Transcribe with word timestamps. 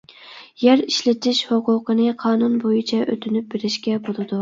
يەر 0.61 0.81
ئىشلىتىش 0.85 1.43
ھوقۇقىنى 1.51 2.09
قانۇن 2.25 2.59
بويىچە 2.67 3.07
ئۆتۈنۈپ 3.07 3.57
بېرىشكە 3.57 4.05
بولىدۇ. 4.09 4.37